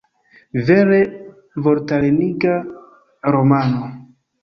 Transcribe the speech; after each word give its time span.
Vere 0.69 1.01
vortareniga 1.67 2.55
romano! 3.33 3.83